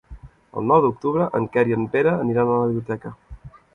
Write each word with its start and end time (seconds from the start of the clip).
El 0.61 0.65
nou 0.69 0.79
d'octubre 0.85 1.27
en 1.39 1.45
Quer 1.57 1.65
i 1.73 1.75
en 1.77 1.85
Pere 1.97 2.17
aniran 2.25 2.55
a 2.55 2.57
la 2.63 2.71
biblioteca. 2.73 3.13